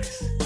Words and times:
Pilares. 0.00 0.39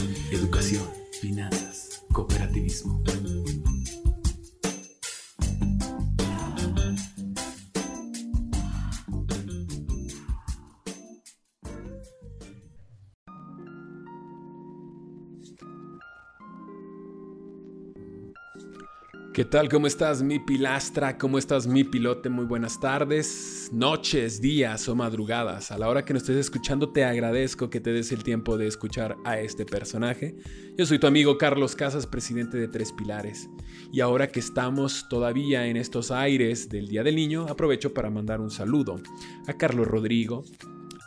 ¿Qué 19.35 19.45
tal? 19.45 19.69
¿Cómo 19.69 19.89
estás 19.89 20.23
mi 20.23 20.39
pilastra? 20.39 21.19
¿Cómo 21.19 21.39
estás 21.39 21.67
mi 21.67 21.83
pilote? 21.83 22.29
Muy 22.29 22.45
buenas 22.45 22.79
tardes, 22.79 23.69
noches, 23.73 24.41
días 24.41 24.89
o 24.89 24.95
madrugadas. 24.95 25.73
A 25.73 25.79
la 25.79 25.89
hora 25.89 26.05
que 26.05 26.15
nos 26.15 26.23
estés 26.23 26.37
escuchando 26.37 26.93
te 26.93 27.05
agradezco 27.05 27.69
que 27.69 27.81
te 27.81 27.93
des 27.93 28.13
el 28.13 28.23
tiempo 28.23 28.57
de 28.57 28.69
escuchar 28.69 29.17
a 29.25 29.41
este 29.41 29.67
personaje. 29.67 30.37
Yo 30.79 30.87
soy 30.87 31.01
tu 31.01 31.09
amigo 31.09 31.37
Carlos 31.37 31.75
Casas, 31.75 32.07
presidente 32.07 32.59
de 32.59 32.69
Tres 32.69 32.93
Pilares. 32.93 33.51
Y 33.93 34.03
ahora 34.03 34.29
que 34.29 34.39
estamos 34.39 35.09
todavía 35.09 35.67
en 35.67 35.79
estos 35.79 36.13
aires 36.13 36.69
del 36.69 36.87
Día 36.87 37.03
del 37.03 37.17
Niño, 37.17 37.47
aprovecho 37.49 37.93
para 37.93 38.11
mandar 38.11 38.41
un 38.41 38.53
saludo 38.53 39.01
a 39.49 39.53
Carlos 39.55 39.89
Rodrigo, 39.89 40.45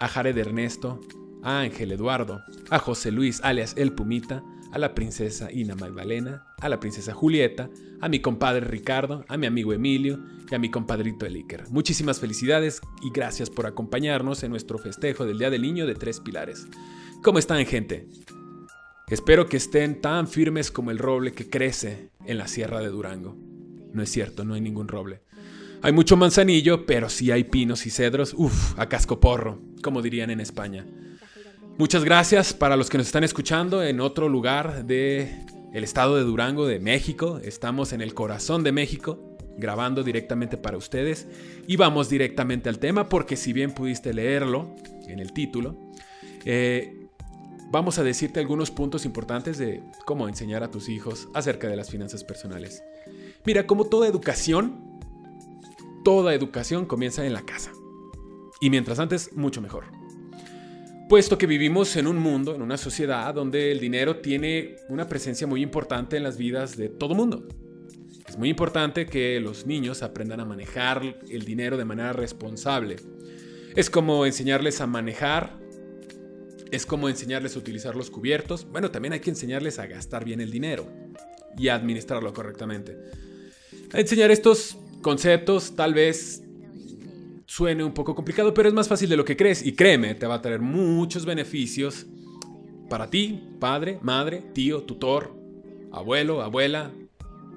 a 0.02 0.10
Jared 0.10 0.38
Ernesto, 0.38 1.00
a 1.44 1.62
Ángel 1.62 1.94
Eduardo, 1.94 2.42
a 2.72 2.80
José 2.80 3.10
Luis 3.10 3.40
alias 3.42 3.74
El 3.78 3.94
Pumita, 3.94 4.44
a 4.72 4.78
la 4.78 4.94
princesa 4.94 5.52
Ina 5.52 5.76
Magdalena, 5.76 6.46
a 6.60 6.70
la 6.70 6.80
princesa 6.80 7.14
Julieta, 7.14 7.70
a 8.02 8.10
mi 8.10 8.20
compadre 8.20 8.66
Ricardo, 8.66 9.26
a 9.28 9.38
mi 9.38 9.48
amigo 9.48 9.74
Emilio 9.74 10.20
y 10.50 10.56
a 10.56 10.60
mi 10.60 10.70
compadrito 10.70 11.26
Eliker. 11.26 11.70
Muchísimas 11.70 12.20
felicidades 12.20 12.82
y 13.02 13.10
gracias 13.12 13.50
por 13.50 13.66
acompañarnos 13.66 14.44
en 14.44 14.52
nuestro 14.52 14.78
festejo 14.78 15.26
del 15.26 15.40
Día 15.40 15.50
del 15.50 15.62
Niño 15.62 15.86
de 15.86 15.96
Tres 15.96 16.20
Pilares. 16.20 16.68
¿Cómo 17.24 17.40
están 17.40 17.66
gente? 17.66 18.08
Espero 19.08 19.48
que 19.48 19.58
estén 19.58 20.02
tan 20.02 20.28
firmes 20.28 20.70
como 20.70 20.92
el 20.92 21.00
roble 21.00 21.32
que 21.32 21.50
crece 21.50 22.10
en 22.26 22.38
la 22.38 22.48
sierra 22.48 22.82
de 22.82 22.90
Durango. 22.90 23.38
No 23.94 24.04
es 24.04 24.10
cierto, 24.10 24.44
no 24.44 24.54
hay 24.54 24.62
ningún 24.62 24.88
roble. 24.88 25.22
Hay 25.82 25.94
mucho 25.94 26.18
manzanillo, 26.18 26.86
pero 26.86 27.08
sí 27.08 27.32
hay 27.32 27.46
pinos 27.46 27.86
y 27.86 27.90
cedros, 27.90 28.34
uff, 28.36 28.78
a 28.78 28.90
casco 28.90 29.20
porro, 29.20 29.62
como 29.82 30.02
dirían 30.02 30.30
en 30.30 30.42
España. 30.42 30.86
Muchas 31.80 32.04
gracias 32.04 32.54
para 32.54 32.76
los 32.76 32.90
que 32.90 32.98
nos 32.98 33.06
están 33.06 33.24
escuchando 33.24 33.84
en 33.84 34.00
otro 34.00 34.30
lugar 34.30 34.86
de 34.86 35.46
el 35.72 35.84
estado 35.84 36.16
de 36.16 36.24
Durango 36.24 36.66
de 36.66 36.80
México. 36.80 37.40
Estamos 37.44 37.94
en 37.94 38.02
el 38.02 38.16
corazón 38.16 38.64
de 38.64 38.72
México 38.72 39.20
grabando 39.58 40.04
directamente 40.04 40.58
para 40.58 40.76
ustedes 40.76 41.28
y 41.68 41.76
vamos 41.76 42.10
directamente 42.10 42.68
al 42.68 42.80
tema 42.80 43.10
porque 43.10 43.36
si 43.36 43.54
bien 43.54 43.74
pudiste 43.74 44.12
leerlo 44.12 44.74
en 45.06 45.20
el 45.20 45.34
título, 45.34 45.76
eh, 46.46 47.10
vamos 47.70 48.00
a 48.00 48.04
decirte 48.04 48.40
algunos 48.40 48.72
puntos 48.72 49.06
importantes 49.06 49.60
de 49.60 49.84
cómo 50.04 50.28
enseñar 50.28 50.64
a 50.64 50.72
tus 50.72 50.90
hijos 50.90 51.28
acerca 51.36 51.68
de 51.68 51.76
las 51.76 51.92
finanzas 51.92 52.24
personales. 52.24 52.82
Mira, 53.46 53.68
como 53.68 53.86
toda 53.86 54.08
educación, 54.08 55.00
toda 56.04 56.34
educación 56.34 56.88
comienza 56.88 57.24
en 57.24 57.34
la 57.34 57.44
casa. 57.44 57.72
Y 58.60 58.72
mientras 58.72 58.98
antes, 58.98 59.32
mucho 59.34 59.62
mejor 59.62 59.97
puesto 61.08 61.38
que 61.38 61.48
vivimos 61.48 61.96
en 61.96 62.08
un 62.08 62.18
mundo, 62.18 62.54
en 62.56 62.62
una 62.62 62.78
sociedad 62.78 63.34
donde 63.34 63.72
el 63.72 63.80
dinero 63.80 64.18
tiene 64.18 64.76
una 64.90 65.08
presencia 65.08 65.48
muy 65.48 65.62
importante 65.62 66.18
en 66.18 66.24
las 66.24 66.38
vidas 66.38 66.76
de 66.76 66.90
todo 66.90 67.16
mundo. 67.16 67.48
Es 68.28 68.38
muy 68.38 68.50
importante 68.50 69.06
que 69.06 69.40
los 69.40 69.66
niños 69.66 70.04
aprendan 70.04 70.42
a 70.42 70.46
manejar 70.46 71.20
el 71.30 71.46
dinero 71.46 71.78
de 71.78 71.86
manera 71.86 72.12
responsable. 72.12 72.98
Es 73.76 73.90
como 73.90 74.26
enseñarles 74.26 74.82
a 74.82 74.88
manejar, 74.88 75.58
es 76.72 76.86
como 76.86 77.08
enseñarles 77.08 77.56
a 77.56 77.60
utilizar 77.60 77.96
los 77.96 78.12
cubiertos. 78.12 78.68
Bueno, 78.70 78.92
también 78.92 79.14
hay 79.14 79.22
que 79.22 79.30
enseñarles 79.30 79.80
a 79.80 79.88
gastar 79.88 80.26
bien 80.26 80.42
el 80.42 80.52
dinero 80.52 80.88
y 81.58 81.70
a 81.70 81.76
administrarlo 81.76 82.34
correctamente. 82.34 82.98
A 83.94 84.02
enseñar 84.02 84.30
estos 84.32 84.78
conceptos 85.02 85.76
tal 85.78 85.94
vez 85.94 86.44
suene 87.48 87.84
un 87.84 87.94
poco 87.94 88.14
complicado, 88.14 88.54
pero 88.54 88.68
es 88.68 88.76
más 88.76 88.88
fácil 88.88 89.10
de 89.10 89.18
lo 89.18 89.26
que 89.26 89.38
crees 89.38 89.66
y 89.66 89.74
créeme, 89.74 90.14
te 90.14 90.28
va 90.28 90.36
a 90.36 90.42
traer 90.42 90.62
muchos 90.62 91.26
beneficios 91.26 92.06
para 92.90 93.10
ti, 93.10 93.42
padre, 93.60 94.00
madre, 94.04 94.44
tío, 94.54 94.84
tutor, 94.84 95.34
abuelo, 95.92 96.44
abuela, 96.44 96.92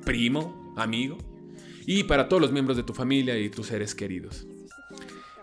primo, 0.04 0.72
amigo 0.76 1.18
y 1.86 2.04
para 2.04 2.28
todos 2.28 2.40
los 2.40 2.52
miembros 2.52 2.76
de 2.76 2.84
tu 2.84 2.94
familia 2.94 3.36
y 3.36 3.50
tus 3.50 3.66
seres 3.66 3.94
queridos. 3.94 4.46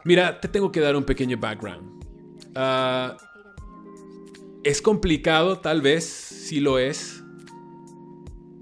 Mira, 0.05 0.39
te 0.39 0.47
tengo 0.47 0.71
que 0.71 0.79
dar 0.79 0.95
un 0.95 1.03
pequeño 1.03 1.37
background. 1.37 2.03
Ah, 2.55 3.17
es 4.63 4.81
complicado, 4.81 5.59
tal 5.59 5.81
vez, 5.81 6.05
si 6.05 6.61
lo 6.61 6.79
es, 6.79 7.21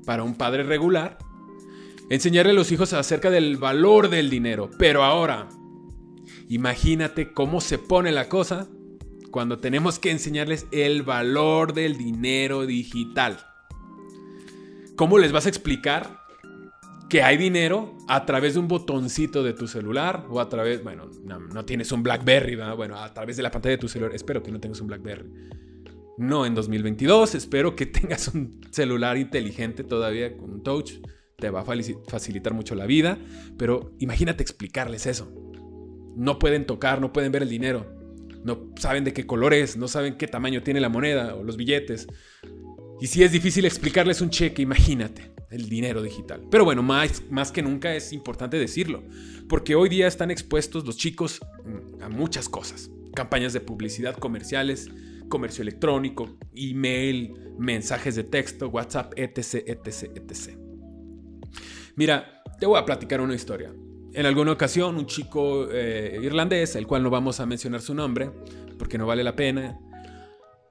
para 0.06 0.24
un 0.24 0.36
padre 0.36 0.64
regular, 0.64 1.20
enseñarle 2.10 2.52
a 2.52 2.56
los 2.56 2.72
hijos 2.72 2.94
acerca 2.94 3.30
del 3.30 3.58
valor 3.58 4.10
del 4.10 4.32
dinero. 4.32 4.72
Pero 4.80 5.04
ahora, 5.04 5.48
Imagínate 6.48 7.34
cómo 7.34 7.62
se 7.62 7.78
pone 7.78 8.12
la 8.12 8.30
cosa 8.30 8.68
cuando 9.32 9.60
tenemos 9.60 10.00
que 10.00 10.12
enseñarles 10.12 10.68
el 10.72 11.04
valor 11.04 11.74
del 11.74 11.98
dinero 11.98 12.66
digital. 12.66 13.38
¿Cómo 14.96 15.18
les 15.18 15.32
vas 15.32 15.46
a 15.46 15.50
explicar 15.50 16.26
que 17.10 17.22
hay 17.22 17.38
dinero 17.38 17.98
a 18.08 18.26
través 18.26 18.54
de 18.54 18.60
un 18.60 18.68
botoncito 18.68 19.44
de 19.44 19.54
tu 19.54 19.68
celular 19.68 20.26
o 20.30 20.40
a 20.40 20.50
través, 20.50 20.84
bueno, 20.84 21.10
no, 21.24 21.66
tienes 21.66 21.92
un 21.92 22.04
BlackBerry, 22.04 22.56
bueno, 22.76 22.98
a 22.98 23.14
través 23.14 23.38
de 23.38 23.44
la 23.44 23.52
pantalla 23.52 23.72
de 23.72 23.78
tu 23.78 23.88
celular. 23.88 24.16
Espero 24.16 24.42
que 24.42 24.52
no 24.52 24.60
tengas 24.60 24.80
un 24.82 24.88
BlackBerry. 24.88 25.26
No 26.18 26.46
en 26.46 26.56
2022, 26.56 27.36
espero 27.36 27.76
que 27.76 27.86
tengas 27.86 28.30
un 28.30 28.62
celular 28.72 29.18
inteligente 29.18 29.84
todavía 29.84 30.36
con 30.38 30.52
un 30.52 30.64
touch. 30.64 30.94
Te 31.38 31.50
va 31.50 31.62
a 31.62 31.66
facilitar 32.08 32.54
mucho 32.54 32.76
la 32.76 32.86
vida, 32.86 33.20
pero 33.58 33.94
imagínate 34.00 34.42
explicarles 34.42 35.06
eso. 35.06 35.30
No 36.16 36.40
pueden 36.40 36.66
tocar, 36.66 37.02
no 37.02 37.14
pueden 37.14 37.32
ver 37.32 37.44
el 37.44 37.50
dinero. 37.50 37.86
No 38.44 38.72
saben 38.78 39.04
de 39.04 39.14
qué 39.14 39.26
color 39.26 39.54
es, 39.54 39.76
no 39.76 39.88
saben 39.88 40.18
qué 40.18 40.28
tamaño 40.28 40.62
tiene 40.64 40.80
la 40.80 40.90
moneda 40.90 41.36
o 41.36 41.44
los 41.44 41.58
billetes. 41.58 42.08
Y 43.02 43.08
si 43.08 43.24
es 43.24 43.32
difícil 43.32 43.66
explicarles 43.66 44.22
un 44.22 44.30
cheque, 44.30 44.62
imagínate 44.62 45.34
el 45.50 45.68
dinero 45.70 46.02
digital. 46.02 46.44
Pero 46.50 46.66
bueno, 46.66 46.84
más, 46.84 47.24
más 47.30 47.52
que 47.52 47.62
nunca 47.62 47.96
es 47.96 48.14
importante 48.14 48.58
decirlo, 48.58 49.04
porque 49.50 49.76
hoy 49.76 49.90
día 49.90 50.08
están 50.08 50.32
expuestos 50.32 50.86
los 50.86 50.98
chicos 50.98 51.40
mm, 51.66 52.04
a 52.04 52.10
muchas 52.10 52.50
cosas. 52.50 52.90
Campañas 53.14 53.54
de 53.54 53.62
publicidad 53.62 54.16
comerciales, 54.16 54.90
comercio 55.30 55.62
electrónico, 55.62 56.38
email, 56.54 57.34
mensajes 57.58 58.16
de 58.16 58.24
texto, 58.24 58.70
WhatsApp, 58.70 59.14
etc, 59.18 59.64
etc, 59.68 60.12
etc. 60.16 60.58
Mira, 61.96 62.44
te 62.60 62.66
voy 62.66 62.80
a 62.80 62.86
platicar 62.86 63.22
una 63.22 63.36
historia. 63.36 63.74
En 64.16 64.26
alguna 64.26 64.54
ocasión, 64.54 64.96
un 64.96 65.06
chico 65.08 65.68
eh, 65.70 66.18
irlandés, 66.24 66.78
el 66.78 66.88
cual 66.88 67.04
no 67.04 67.10
vamos 67.10 67.42
a 67.42 67.46
mencionar 67.46 67.82
su 67.82 67.94
nombre, 67.94 68.32
porque 68.80 68.98
no 68.98 69.06
vale 69.06 69.26
la 69.26 69.36
pena, 69.36 69.78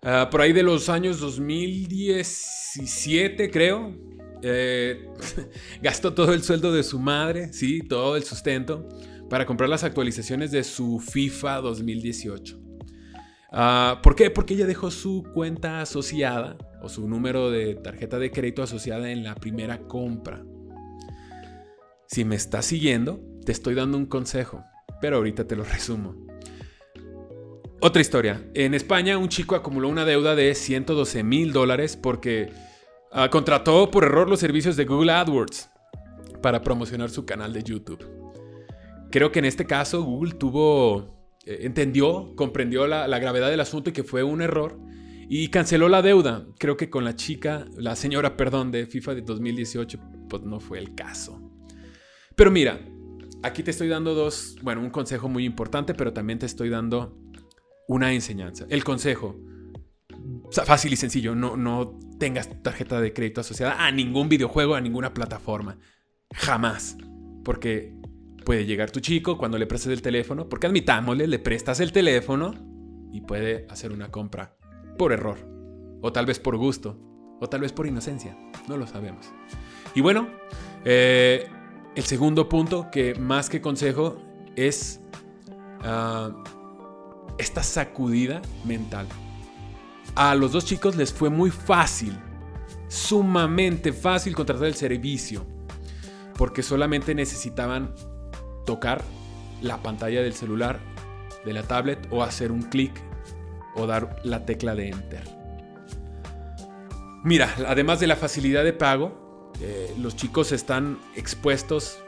ah, 0.02 0.30
por 0.30 0.40
ahí 0.40 0.54
de 0.54 0.62
los 0.62 0.88
años 0.88 1.20
2017, 1.20 3.50
creo, 3.50 3.94
eh, 4.40 5.10
gastó 5.82 6.14
todo 6.14 6.32
el 6.32 6.42
sueldo 6.42 6.72
de 6.72 6.82
su 6.82 6.98
madre, 6.98 7.52
sí, 7.52 7.82
todo 7.82 8.16
el 8.16 8.24
sustento, 8.24 8.88
para 9.28 9.44
comprar 9.44 9.68
las 9.68 9.84
actualizaciones 9.84 10.50
de 10.50 10.64
su 10.64 10.98
FIFA 10.98 11.60
2018. 11.60 12.58
Ah, 13.52 14.00
¿Por 14.02 14.16
qué? 14.16 14.30
Porque 14.30 14.54
ella 14.54 14.64
dejó 14.64 14.90
su 14.90 15.22
cuenta 15.34 15.82
asociada 15.82 16.56
o 16.80 16.88
su 16.88 17.06
número 17.06 17.50
de 17.50 17.74
tarjeta 17.74 18.18
de 18.18 18.30
crédito 18.30 18.62
asociada 18.62 19.10
en 19.10 19.22
la 19.22 19.34
primera 19.34 19.86
compra. 19.86 20.42
Si 22.06 22.24
me 22.24 22.36
estás 22.36 22.64
siguiendo, 22.64 23.33
te 23.44 23.52
estoy 23.52 23.74
dando 23.74 23.98
un 23.98 24.06
consejo, 24.06 24.64
pero 25.00 25.16
ahorita 25.16 25.46
te 25.46 25.56
lo 25.56 25.64
resumo. 25.64 26.14
Otra 27.80 28.00
historia. 28.00 28.42
En 28.54 28.72
España 28.72 29.18
un 29.18 29.28
chico 29.28 29.54
acumuló 29.54 29.88
una 29.88 30.06
deuda 30.06 30.34
de 30.34 30.54
112 30.54 31.22
mil 31.22 31.52
dólares 31.52 31.96
porque 31.96 32.50
ah, 33.12 33.28
contrató 33.28 33.90
por 33.90 34.04
error 34.04 34.28
los 34.28 34.40
servicios 34.40 34.76
de 34.76 34.86
Google 34.86 35.12
AdWords 35.12 35.68
para 36.40 36.62
promocionar 36.62 37.10
su 37.10 37.26
canal 37.26 37.52
de 37.52 37.62
YouTube. 37.62 38.02
Creo 39.10 39.30
que 39.30 39.40
en 39.40 39.44
este 39.44 39.66
caso 39.66 40.02
Google 40.02 40.32
tuvo, 40.32 41.28
eh, 41.44 41.58
entendió, 41.62 42.34
comprendió 42.36 42.86
la, 42.86 43.06
la 43.06 43.18
gravedad 43.18 43.50
del 43.50 43.60
asunto 43.60 43.90
y 43.90 43.92
que 43.92 44.02
fue 44.02 44.22
un 44.22 44.40
error 44.40 44.78
y 45.28 45.48
canceló 45.48 45.88
la 45.90 46.00
deuda. 46.00 46.46
Creo 46.58 46.76
que 46.76 46.88
con 46.88 47.04
la 47.04 47.16
chica, 47.16 47.66
la 47.76 47.96
señora, 47.96 48.36
perdón, 48.36 48.70
de 48.70 48.86
FIFA 48.86 49.16
de 49.16 49.22
2018, 49.22 49.98
pues 50.28 50.42
no 50.42 50.58
fue 50.58 50.78
el 50.78 50.94
caso. 50.94 51.40
Pero 52.34 52.50
mira, 52.50 52.80
aquí 53.44 53.62
te 53.62 53.70
estoy 53.70 53.88
dando 53.88 54.14
dos, 54.14 54.56
bueno, 54.62 54.80
un 54.80 54.90
consejo 54.90 55.28
muy 55.28 55.44
importante, 55.44 55.94
pero 55.94 56.12
también 56.12 56.38
te 56.38 56.46
estoy 56.46 56.70
dando 56.70 57.16
una 57.86 58.12
enseñanza. 58.12 58.64
El 58.70 58.82
consejo, 58.82 59.38
fácil 60.50 60.94
y 60.94 60.96
sencillo, 60.96 61.34
no, 61.34 61.56
no 61.56 61.98
tengas 62.18 62.62
tarjeta 62.62 63.00
de 63.00 63.12
crédito 63.12 63.42
asociada 63.42 63.84
a 63.84 63.90
ningún 63.92 64.30
videojuego, 64.30 64.74
a 64.74 64.80
ninguna 64.80 65.12
plataforma. 65.12 65.78
Jamás. 66.34 66.96
Porque 67.44 67.94
puede 68.46 68.64
llegar 68.64 68.90
tu 68.90 69.00
chico 69.00 69.36
cuando 69.36 69.58
le 69.58 69.66
prestes 69.66 69.92
el 69.92 70.00
teléfono, 70.00 70.48
porque 70.48 70.66
admitámosle, 70.66 71.26
le 71.26 71.38
prestas 71.38 71.80
el 71.80 71.92
teléfono 71.92 72.54
y 73.12 73.20
puede 73.20 73.66
hacer 73.68 73.92
una 73.92 74.10
compra 74.10 74.56
por 74.98 75.12
error 75.12 75.38
O 76.00 76.12
tal 76.12 76.24
vez 76.24 76.40
por 76.40 76.56
gusto. 76.56 76.98
O 77.40 77.48
tal 77.48 77.60
vez 77.60 77.72
por 77.72 77.86
inocencia. 77.86 78.36
No 78.68 78.78
lo 78.78 78.86
sabemos. 78.86 79.26
Y 79.94 80.00
bueno, 80.00 80.28
eh, 80.86 81.46
el 81.94 82.04
segundo 82.04 82.48
punto 82.48 82.90
que 82.90 83.14
más 83.14 83.48
que 83.48 83.60
consejo 83.60 84.16
es 84.56 85.00
ah, 85.82 86.30
esta 87.38 87.62
sacudida 87.62 88.42
mental. 88.64 89.06
A 90.14 90.34
los 90.34 90.52
dos 90.52 90.64
chicos 90.64 90.96
les 90.96 91.12
fue 91.12 91.30
muy 91.30 91.50
fácil, 91.50 92.16
sumamente 92.88 93.92
fácil 93.92 94.34
contratar 94.34 94.66
el 94.66 94.74
servicio, 94.74 95.46
porque 96.36 96.62
solamente 96.62 97.14
necesitaban 97.14 97.94
tocar 98.66 99.02
la 99.60 99.82
pantalla 99.82 100.22
del 100.22 100.34
celular, 100.34 100.80
de 101.44 101.52
la 101.52 101.62
tablet 101.62 102.08
o 102.10 102.22
hacer 102.22 102.52
un 102.52 102.62
clic 102.62 102.92
o 103.74 103.86
dar 103.86 104.20
la 104.24 104.44
tecla 104.46 104.74
de 104.74 104.88
enter. 104.88 105.24
Mira, 107.24 107.54
además 107.66 108.00
de 108.00 108.06
la 108.06 108.16
facilidad 108.16 108.64
de 108.64 108.72
pago, 108.72 109.23
eh, 109.60 109.94
los 109.98 110.16
chicos 110.16 110.52
están 110.52 110.98
expuestos 111.14 111.98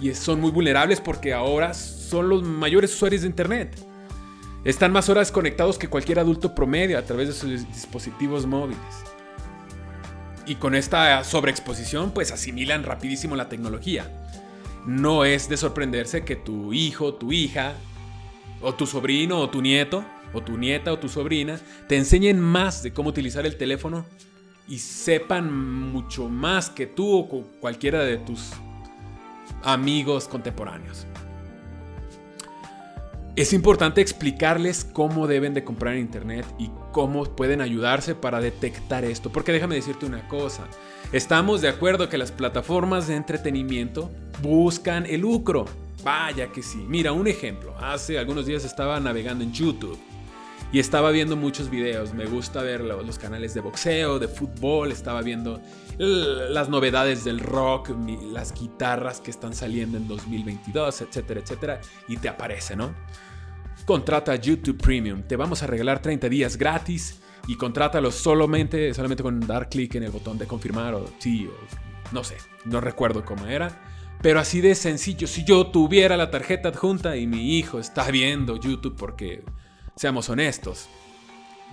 y 0.00 0.14
son 0.14 0.40
muy 0.40 0.50
vulnerables 0.50 1.00
porque 1.00 1.32
ahora 1.32 1.74
son 1.74 2.28
los 2.28 2.42
mayores 2.42 2.94
usuarios 2.94 3.22
de 3.22 3.28
Internet. 3.28 3.76
Están 4.64 4.92
más 4.92 5.08
horas 5.08 5.30
conectados 5.30 5.78
que 5.78 5.88
cualquier 5.88 6.18
adulto 6.18 6.54
promedio 6.54 6.98
a 6.98 7.02
través 7.02 7.28
de 7.28 7.34
sus 7.34 7.68
dispositivos 7.68 8.46
móviles. 8.46 8.78
Y 10.46 10.56
con 10.56 10.74
esta 10.74 11.22
sobreexposición 11.24 12.10
pues 12.12 12.32
asimilan 12.32 12.82
rapidísimo 12.82 13.36
la 13.36 13.48
tecnología. 13.48 14.10
No 14.86 15.24
es 15.24 15.48
de 15.48 15.56
sorprenderse 15.56 16.24
que 16.24 16.36
tu 16.36 16.72
hijo, 16.72 17.14
tu 17.14 17.32
hija, 17.32 17.74
o 18.60 18.74
tu 18.74 18.86
sobrino, 18.86 19.38
o 19.38 19.50
tu 19.50 19.60
nieto, 19.60 20.04
o 20.32 20.42
tu 20.42 20.56
nieta, 20.56 20.92
o 20.92 20.98
tu 20.98 21.08
sobrina, 21.08 21.60
te 21.88 21.96
enseñen 21.96 22.40
más 22.40 22.82
de 22.82 22.92
cómo 22.92 23.10
utilizar 23.10 23.46
el 23.46 23.56
teléfono 23.56 24.04
y 24.68 24.78
sepan 24.78 25.52
mucho 25.92 26.28
más 26.28 26.68
que 26.68 26.86
tú 26.86 27.18
o 27.18 27.28
cualquiera 27.60 28.00
de 28.04 28.18
tus 28.18 28.50
amigos 29.62 30.28
contemporáneos. 30.28 31.06
Es 33.34 33.52
importante 33.52 34.00
explicarles 34.00 34.84
cómo 34.84 35.28
deben 35.28 35.54
de 35.54 35.62
comprar 35.62 35.94
en 35.94 36.00
internet 36.00 36.44
y 36.58 36.70
cómo 36.92 37.24
pueden 37.24 37.60
ayudarse 37.60 38.16
para 38.16 38.40
detectar 38.40 39.04
esto. 39.04 39.30
Porque 39.30 39.52
déjame 39.52 39.76
decirte 39.76 40.06
una 40.06 40.26
cosa, 40.26 40.64
estamos 41.12 41.60
de 41.60 41.68
acuerdo 41.68 42.08
que 42.08 42.18
las 42.18 42.32
plataformas 42.32 43.06
de 43.06 43.14
entretenimiento 43.14 44.10
buscan 44.42 45.06
el 45.06 45.20
lucro. 45.20 45.66
Vaya 46.02 46.50
que 46.50 46.62
sí. 46.62 46.84
Mira, 46.88 47.12
un 47.12 47.28
ejemplo. 47.28 47.76
Hace 47.78 48.18
algunos 48.18 48.44
días 48.44 48.64
estaba 48.64 48.98
navegando 48.98 49.44
en 49.44 49.52
YouTube 49.52 49.98
y 50.70 50.78
estaba 50.78 51.10
viendo 51.10 51.36
muchos 51.36 51.70
videos. 51.70 52.12
Me 52.12 52.26
gusta 52.26 52.62
ver 52.62 52.82
los 52.82 53.18
canales 53.18 53.54
de 53.54 53.60
boxeo, 53.60 54.18
de 54.18 54.28
fútbol. 54.28 54.92
Estaba 54.92 55.22
viendo 55.22 55.60
las 55.98 56.68
novedades 56.68 57.24
del 57.24 57.40
rock, 57.40 57.90
las 58.32 58.52
guitarras 58.52 59.20
que 59.20 59.30
están 59.30 59.54
saliendo 59.54 59.96
en 59.96 60.06
2022, 60.06 61.02
etcétera, 61.02 61.40
etcétera. 61.40 61.80
Y 62.06 62.18
te 62.18 62.28
aparece, 62.28 62.76
¿no? 62.76 62.94
Contrata 63.86 64.36
YouTube 64.36 64.76
Premium. 64.76 65.22
Te 65.22 65.36
vamos 65.36 65.62
a 65.62 65.66
regalar 65.66 66.02
30 66.02 66.28
días 66.28 66.58
gratis 66.58 67.20
y 67.46 67.56
contrátalo 67.56 68.10
solamente, 68.10 68.92
solamente 68.92 69.22
con 69.22 69.40
dar 69.40 69.70
clic 69.70 69.94
en 69.94 70.02
el 70.02 70.10
botón 70.10 70.36
de 70.36 70.46
confirmar 70.46 70.94
o 70.94 71.06
sí, 71.18 71.46
o 71.46 72.14
no 72.14 72.22
sé, 72.22 72.36
no 72.66 72.82
recuerdo 72.82 73.24
cómo 73.24 73.46
era. 73.46 73.80
Pero 74.20 74.40
así 74.40 74.60
de 74.60 74.74
sencillo, 74.74 75.26
si 75.26 75.44
yo 75.44 75.68
tuviera 75.68 76.16
la 76.16 76.30
tarjeta 76.30 76.68
adjunta 76.68 77.16
y 77.16 77.26
mi 77.26 77.56
hijo 77.56 77.78
está 77.78 78.10
viendo 78.10 78.60
YouTube 78.60 78.96
porque 78.98 79.44
Seamos 79.98 80.28
honestos. 80.30 80.88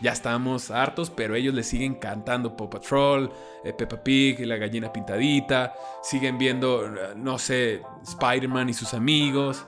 Ya 0.02 0.12
estamos 0.12 0.72
hartos, 0.72 1.12
pero 1.12 1.36
ellos 1.36 1.54
le 1.54 1.62
siguen 1.62 1.96
cantando 1.96 2.58
Paw 2.58 2.70
Patrol, 2.70 3.32
eh, 3.64 3.72
Peppa 3.72 4.04
Pig, 4.04 4.40
La 4.48 4.58
Gallina 4.58 4.92
Pintadita. 4.92 5.76
Siguen 6.02 6.40
viendo, 6.40 6.90
no 7.16 7.38
sé, 7.38 7.84
Spider-Man 8.04 8.70
y 8.70 8.74
sus 8.74 8.96
amigos. 8.96 9.64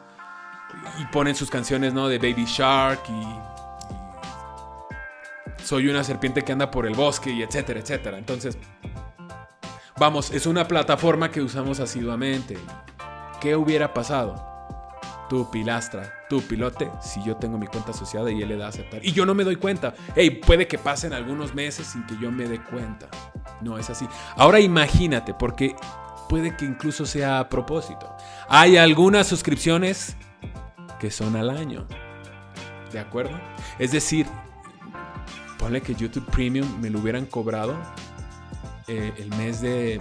Y 0.99 1.05
ponen 1.05 1.35
sus 1.35 1.51
canciones, 1.51 1.93
¿no? 1.93 2.07
De 2.07 2.17
Baby 2.17 2.45
Shark 2.45 3.01
y, 3.09 3.23
Soy 5.63 5.87
una 5.87 6.03
serpiente 6.03 6.43
que 6.43 6.51
anda 6.51 6.71
por 6.71 6.87
el 6.87 6.95
bosque 6.95 7.29
y 7.29 7.43
etcétera, 7.43 7.79
etcétera. 7.79 8.17
Entonces, 8.17 8.57
vamos, 9.97 10.31
es 10.31 10.47
una 10.47 10.67
plataforma 10.67 11.29
que 11.29 11.41
usamos 11.41 11.79
asiduamente. 11.79 12.57
¿Qué 13.39 13.55
hubiera 13.55 13.93
pasado? 13.93 14.56
Tu 15.29 15.49
pilastra, 15.49 16.13
tu 16.29 16.41
pilote, 16.41 16.89
si 17.01 17.23
yo 17.23 17.35
tengo 17.35 17.57
mi 17.57 17.67
cuenta 17.67 17.91
asociada 17.91 18.31
y 18.31 18.41
él 18.41 18.49
le 18.49 18.57
da 18.57 18.67
a 18.67 18.69
aceptar. 18.69 19.05
Y 19.05 19.11
yo 19.11 19.25
no 19.25 19.33
me 19.33 19.43
doy 19.43 19.55
cuenta. 19.55 19.93
Hey, 20.15 20.41
puede 20.45 20.67
que 20.67 20.77
pasen 20.77 21.13
algunos 21.13 21.53
meses 21.53 21.87
sin 21.87 22.05
que 22.05 22.17
yo 22.21 22.31
me 22.31 22.47
dé 22.47 22.61
cuenta. 22.61 23.07
No 23.61 23.77
es 23.77 23.89
así. 23.89 24.07
Ahora 24.35 24.59
imagínate, 24.59 25.33
porque 25.33 25.75
puede 26.29 26.55
que 26.55 26.65
incluso 26.65 27.05
sea 27.05 27.39
a 27.39 27.49
propósito. 27.49 28.15
Hay 28.49 28.77
algunas 28.77 29.27
suscripciones 29.27 30.15
que 30.99 31.11
son 31.11 31.35
al 31.35 31.49
año. 31.49 31.87
¿De 32.91 32.99
acuerdo? 32.99 33.37
Es 33.79 33.91
decir, 33.91 34.25
ponle 35.57 35.81
que 35.81 35.93
YouTube 35.93 36.25
Premium 36.31 36.79
me 36.79 36.89
lo 36.89 36.99
hubieran 36.99 37.25
cobrado 37.25 37.75
eh, 38.87 39.13
el 39.17 39.29
mes 39.35 39.61
de 39.61 39.99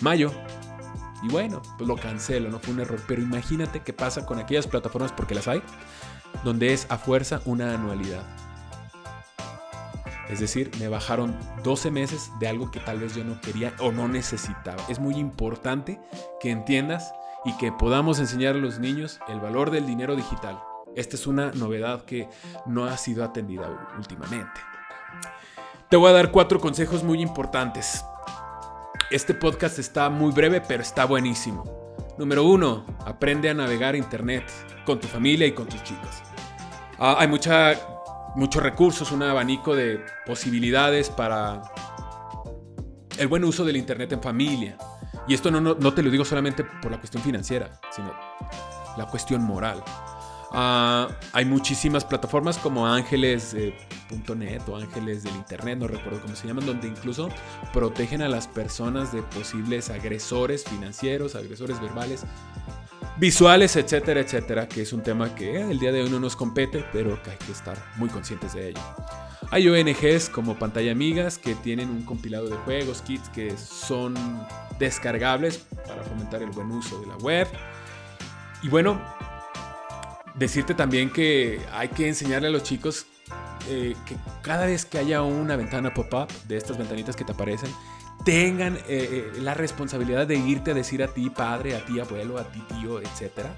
mayo 0.00 0.32
y 1.24 1.28
bueno, 1.28 1.62
pues 1.78 1.88
lo 1.88 1.96
cancelo, 1.96 2.50
no 2.50 2.58
fue 2.58 2.74
un 2.74 2.80
error. 2.80 3.00
Pero 3.08 3.22
imagínate 3.22 3.80
qué 3.80 3.92
pasa 3.92 4.26
con 4.26 4.38
aquellas 4.38 4.66
plataformas, 4.66 5.12
porque 5.12 5.34
las 5.34 5.48
hay, 5.48 5.62
donde 6.44 6.74
es 6.74 6.86
a 6.90 6.98
fuerza 6.98 7.40
una 7.46 7.72
anualidad. 7.74 8.22
Es 10.28 10.40
decir, 10.40 10.70
me 10.78 10.88
bajaron 10.88 11.36
12 11.62 11.90
meses 11.90 12.30
de 12.40 12.48
algo 12.48 12.70
que 12.70 12.80
tal 12.80 12.98
vez 12.98 13.14
yo 13.14 13.24
no 13.24 13.40
quería 13.40 13.72
o 13.78 13.90
no 13.90 14.06
necesitaba. 14.06 14.82
Es 14.88 14.98
muy 14.98 15.14
importante 15.16 16.00
que 16.40 16.50
entiendas 16.50 17.12
y 17.44 17.56
que 17.56 17.72
podamos 17.72 18.18
enseñar 18.18 18.54
a 18.54 18.58
los 18.58 18.78
niños 18.78 19.20
el 19.28 19.40
valor 19.40 19.70
del 19.70 19.86
dinero 19.86 20.16
digital. 20.16 20.60
Esta 20.94 21.16
es 21.16 21.26
una 21.26 21.52
novedad 21.52 22.04
que 22.04 22.28
no 22.66 22.84
ha 22.84 22.96
sido 22.96 23.24
atendida 23.24 23.92
últimamente. 23.96 24.60
Te 25.88 25.96
voy 25.96 26.10
a 26.10 26.14
dar 26.14 26.30
cuatro 26.30 26.58
consejos 26.60 27.02
muy 27.02 27.20
importantes 27.20 28.04
este 29.14 29.32
podcast 29.32 29.78
está 29.78 30.10
muy 30.10 30.32
breve, 30.32 30.60
pero 30.60 30.82
está 30.82 31.04
buenísimo. 31.04 31.94
Número 32.18 32.44
uno, 32.44 32.84
aprende 33.06 33.48
a 33.48 33.54
navegar 33.54 33.94
Internet 33.94 34.42
con 34.84 34.98
tu 34.98 35.06
familia 35.06 35.46
y 35.46 35.52
con 35.52 35.68
tus 35.68 35.80
chicos. 35.84 36.22
Ah, 36.98 37.14
hay 37.20 37.28
mucha, 37.28 37.78
muchos 38.34 38.60
recursos, 38.60 39.12
un 39.12 39.22
abanico 39.22 39.76
de 39.76 40.04
posibilidades 40.26 41.10
para 41.10 41.62
el 43.16 43.28
buen 43.28 43.44
uso 43.44 43.64
del 43.64 43.76
Internet 43.76 44.10
en 44.10 44.20
familia. 44.20 44.76
Y 45.28 45.34
esto 45.34 45.48
no, 45.48 45.60
no 45.60 45.94
te 45.94 46.02
lo 46.02 46.10
digo 46.10 46.24
solamente 46.24 46.64
por 46.64 46.90
la 46.90 46.98
cuestión 46.98 47.22
financiera, 47.22 47.80
sino 47.94 48.12
la 48.96 49.06
cuestión 49.06 49.44
moral. 49.44 49.80
Ah, 50.56 51.08
hay 51.32 51.44
muchísimas 51.44 52.04
plataformas 52.04 52.58
como 52.58 52.86
ángeles.net 52.86 54.62
o 54.68 54.76
ángeles 54.76 55.24
del 55.24 55.34
internet, 55.34 55.80
no 55.80 55.88
recuerdo 55.88 56.20
cómo 56.22 56.36
se 56.36 56.46
llaman, 56.46 56.64
donde 56.64 56.86
incluso 56.86 57.28
protegen 57.72 58.22
a 58.22 58.28
las 58.28 58.46
personas 58.46 59.12
de 59.12 59.20
posibles 59.22 59.90
agresores 59.90 60.62
financieros, 60.62 61.34
agresores 61.34 61.80
verbales, 61.80 62.24
visuales, 63.16 63.74
etcétera, 63.74 64.20
etcétera, 64.20 64.68
que 64.68 64.82
es 64.82 64.92
un 64.92 65.02
tema 65.02 65.34
que 65.34 65.60
el 65.60 65.80
día 65.80 65.90
de 65.90 66.02
hoy 66.02 66.10
no 66.10 66.20
nos 66.20 66.36
compete, 66.36 66.84
pero 66.92 67.20
que 67.20 67.32
hay 67.32 67.38
que 67.38 67.50
estar 67.50 67.76
muy 67.96 68.08
conscientes 68.08 68.52
de 68.54 68.68
ello. 68.68 68.80
Hay 69.50 69.68
ONGs 69.68 70.28
como 70.28 70.56
Pantalla 70.56 70.92
Amigas 70.92 71.36
que 71.36 71.56
tienen 71.56 71.90
un 71.90 72.02
compilado 72.02 72.48
de 72.48 72.56
juegos, 72.58 73.02
kits 73.02 73.28
que 73.28 73.56
son 73.56 74.14
descargables 74.78 75.66
para 75.84 76.04
fomentar 76.04 76.44
el 76.44 76.50
buen 76.50 76.70
uso 76.70 77.00
de 77.00 77.08
la 77.08 77.16
web. 77.16 77.48
Y 78.62 78.68
bueno, 78.68 79.00
Decirte 80.34 80.74
también 80.74 81.10
que 81.10 81.60
hay 81.72 81.88
que 81.88 82.08
enseñarle 82.08 82.48
a 82.48 82.50
los 82.50 82.64
chicos 82.64 83.06
eh, 83.68 83.94
que 84.04 84.16
cada 84.42 84.66
vez 84.66 84.84
que 84.84 84.98
haya 84.98 85.22
una 85.22 85.56
ventana 85.56 85.94
pop-up 85.94 86.28
de 86.48 86.56
estas 86.56 86.76
ventanitas 86.76 87.16
que 87.16 87.24
te 87.24 87.32
aparecen, 87.32 87.70
tengan 88.24 88.76
eh, 88.76 88.82
eh, 88.88 89.32
la 89.40 89.54
responsabilidad 89.54 90.26
de 90.26 90.36
irte 90.36 90.72
a 90.72 90.74
decir 90.74 91.02
a 91.02 91.08
ti, 91.08 91.30
padre, 91.30 91.76
a 91.76 91.84
ti, 91.84 92.00
abuelo, 92.00 92.38
a 92.38 92.44
ti, 92.44 92.62
tío, 92.68 93.00
etcétera, 93.00 93.54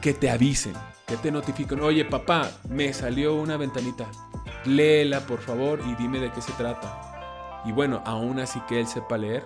que 0.00 0.14
te 0.14 0.30
avisen, 0.30 0.72
que 1.06 1.16
te 1.16 1.30
notifiquen. 1.30 1.80
Oye, 1.80 2.04
papá, 2.04 2.50
me 2.68 2.92
salió 2.92 3.34
una 3.34 3.56
ventanita. 3.56 4.06
Léela, 4.64 5.20
por 5.26 5.40
favor, 5.40 5.80
y 5.86 5.94
dime 5.94 6.18
de 6.18 6.32
qué 6.32 6.40
se 6.42 6.52
trata. 6.52 7.62
Y 7.64 7.72
bueno, 7.72 8.02
aún 8.04 8.40
así 8.40 8.60
que 8.68 8.80
él 8.80 8.86
sepa 8.86 9.18
leer, 9.18 9.44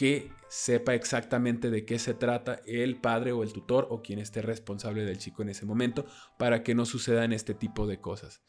que 0.00 0.32
sepa 0.48 0.94
exactamente 0.94 1.68
de 1.68 1.84
qué 1.84 1.98
se 1.98 2.14
trata 2.14 2.62
el 2.64 2.96
padre 2.96 3.32
o 3.32 3.42
el 3.42 3.52
tutor 3.52 3.86
o 3.90 4.00
quien 4.00 4.18
esté 4.18 4.40
responsable 4.40 5.04
del 5.04 5.18
chico 5.18 5.42
en 5.42 5.50
ese 5.50 5.66
momento 5.66 6.06
para 6.38 6.62
que 6.62 6.74
no 6.74 6.86
sucedan 6.86 7.34
este 7.34 7.52
tipo 7.52 7.86
de 7.86 8.00
cosas. 8.00 8.40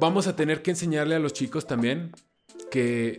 Vamos 0.00 0.28
a 0.28 0.34
tener 0.34 0.62
que 0.62 0.70
enseñarle 0.70 1.14
a 1.14 1.18
los 1.18 1.34
chicos 1.34 1.66
también 1.66 2.12
que 2.70 3.18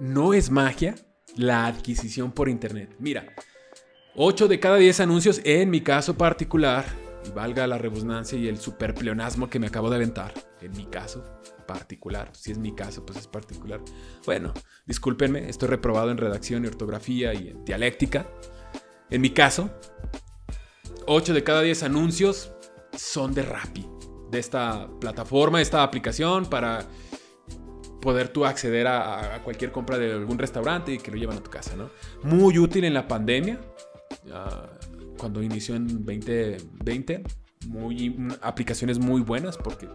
no 0.00 0.32
es 0.32 0.50
magia 0.50 0.94
la 1.36 1.66
adquisición 1.66 2.32
por 2.32 2.48
internet. 2.48 2.96
Mira, 2.98 3.26
8 4.16 4.48
de 4.48 4.58
cada 4.58 4.78
10 4.78 5.00
anuncios, 5.00 5.42
en 5.44 5.68
mi 5.68 5.82
caso 5.82 6.16
particular, 6.16 6.86
y 7.28 7.32
valga 7.32 7.66
la 7.66 7.76
redundancia 7.76 8.38
y 8.38 8.48
el 8.48 8.56
superpleonasmo 8.56 9.50
que 9.50 9.58
me 9.58 9.66
acabo 9.66 9.90
de 9.90 9.96
aventar, 9.96 10.32
en 10.62 10.72
mi 10.72 10.86
caso 10.86 11.22
particular, 11.66 12.30
si 12.32 12.52
es 12.52 12.58
mi 12.58 12.74
caso, 12.74 13.04
pues 13.04 13.18
es 13.18 13.26
particular. 13.26 13.80
Bueno, 14.26 14.52
discúlpenme, 14.86 15.48
estoy 15.48 15.68
reprobado 15.68 16.10
en 16.10 16.16
redacción 16.16 16.64
y 16.64 16.68
ortografía 16.68 17.34
y 17.34 17.48
en 17.48 17.64
dialéctica. 17.64 18.26
En 19.10 19.20
mi 19.20 19.30
caso, 19.30 19.70
8 21.06 21.34
de 21.34 21.44
cada 21.44 21.62
10 21.62 21.82
anuncios 21.84 22.52
son 22.96 23.34
de 23.34 23.42
Rappi, 23.42 23.86
de 24.30 24.38
esta 24.38 24.88
plataforma, 25.00 25.60
esta 25.60 25.82
aplicación 25.82 26.46
para 26.46 26.86
poder 28.00 28.28
tú 28.28 28.44
acceder 28.44 28.86
a, 28.86 29.40
cualquier 29.42 29.72
compra 29.72 29.98
de 29.98 30.12
algún 30.12 30.38
restaurante 30.38 30.92
y 30.92 30.98
que 30.98 31.10
lo 31.10 31.16
llevan 31.16 31.38
a 31.38 31.42
tu 31.42 31.50
casa, 31.50 31.74
¿no? 31.74 31.90
Muy 32.22 32.58
útil 32.58 32.84
en 32.84 32.94
la 32.94 33.08
pandemia, 33.08 33.60
cuando 35.16 35.42
inició 35.42 35.74
en 35.74 36.04
2020, 36.04 37.24
muy, 37.66 38.14
aplicaciones 38.42 38.98
muy 38.98 39.22
buenas 39.22 39.56
porque 39.56 39.88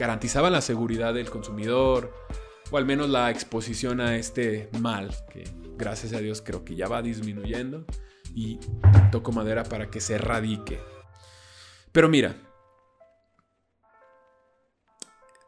garantizaban 0.00 0.52
la 0.52 0.62
seguridad 0.62 1.12
del 1.12 1.28
consumidor 1.28 2.10
o 2.70 2.78
al 2.78 2.86
menos 2.86 3.10
la 3.10 3.30
exposición 3.30 4.00
a 4.00 4.16
este 4.16 4.70
mal 4.80 5.14
que 5.30 5.44
gracias 5.76 6.14
a 6.14 6.20
Dios 6.20 6.40
creo 6.40 6.64
que 6.64 6.74
ya 6.74 6.88
va 6.88 7.02
disminuyendo 7.02 7.84
y 8.34 8.58
toco 9.12 9.30
madera 9.30 9.62
para 9.62 9.90
que 9.90 10.00
se 10.00 10.14
erradique. 10.14 10.80
Pero 11.92 12.08
mira, 12.08 12.34